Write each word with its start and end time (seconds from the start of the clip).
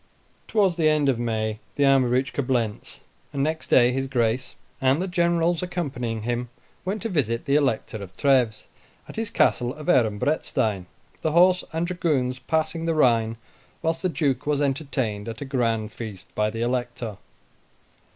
Towards 0.47 0.77
the 0.77 0.89
end 0.89 1.09
of 1.09 1.19
May, 1.19 1.59
the 1.75 1.85
army 1.85 2.07
reached 2.07 2.33
Coblentz; 2.33 3.01
and 3.31 3.43
next 3.43 3.67
day, 3.67 3.91
his 3.91 4.07
Grace, 4.07 4.55
and 4.81 4.99
the 4.99 5.07
generals 5.07 5.61
accompanying 5.61 6.23
him, 6.23 6.49
went 6.83 7.03
to 7.03 7.07
visit 7.09 7.45
the 7.45 7.55
Elector 7.55 7.97
of 7.97 8.17
Treves 8.17 8.65
at 9.07 9.15
his 9.15 9.29
Castle 9.29 9.75
of 9.75 9.85
Ehrenbreitstein, 9.89 10.87
the 11.21 11.33
horse 11.33 11.63
and 11.71 11.85
dragoons 11.85 12.39
passing 12.39 12.85
the 12.85 12.95
Rhine 12.95 13.37
whilst 13.83 14.01
the 14.01 14.09
Duke 14.09 14.47
was 14.47 14.59
entertained 14.59 15.29
at 15.29 15.41
a 15.41 15.45
grand 15.45 15.91
feast 15.91 16.33
by 16.33 16.49
the 16.49 16.63
Elector. 16.63 17.17